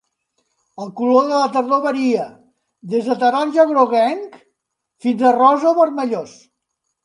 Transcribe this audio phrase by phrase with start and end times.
[0.85, 2.25] El color de la tardor varia,
[2.95, 4.43] des de taronja groguenc
[5.07, 6.39] fins a rosa o vermellós.